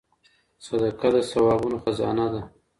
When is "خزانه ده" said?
1.83-2.41